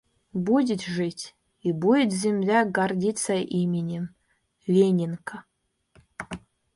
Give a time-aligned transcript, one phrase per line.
[0.33, 4.09] Будет жить, и будет земля гордиться именем:
[4.65, 5.43] Ленинка.